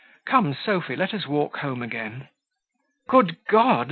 [0.25, 2.27] Come, Sophy, let us walk home again."
[3.07, 3.79] "Good God!